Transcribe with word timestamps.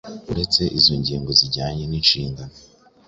Uretse 0.31 0.61
izo 0.79 0.93
ngingo 1.01 1.29
zijyanye 1.39 1.83
n'inshingano 1.87 2.53